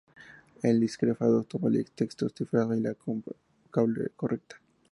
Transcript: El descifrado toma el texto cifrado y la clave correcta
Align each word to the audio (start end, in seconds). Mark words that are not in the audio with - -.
El 0.63 0.79
descifrado 0.79 1.43
toma 1.43 1.69
el 1.69 1.85
texto 1.91 2.27
cifrado 2.27 2.73
y 2.75 2.79
la 2.81 2.95
clave 3.69 4.09
correcta 4.15 4.59